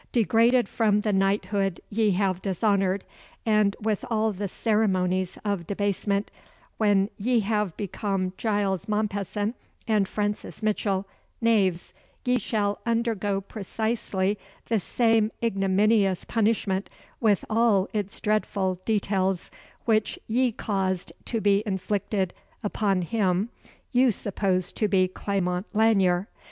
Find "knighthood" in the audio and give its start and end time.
1.13-1.79